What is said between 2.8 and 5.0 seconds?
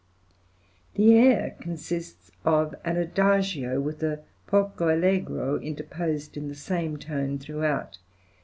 an Adagio with a Poco